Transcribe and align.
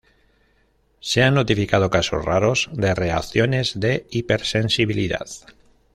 Se 0.99 1.21
han 1.21 1.35
notificado 1.35 1.91
casos 1.91 2.25
raros 2.25 2.71
de 2.73 2.95
reacciones 2.95 3.79
de 3.79 4.07
hipersensibilidad. 4.09 5.27